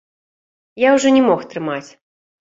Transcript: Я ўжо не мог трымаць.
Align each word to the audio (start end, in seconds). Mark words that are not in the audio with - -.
Я 0.83 0.93
ўжо 0.95 1.11
не 1.17 1.21
мог 1.27 1.43
трымаць. 1.51 1.89